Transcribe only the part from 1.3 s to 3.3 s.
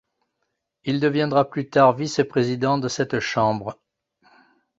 plus tard vice-président de cette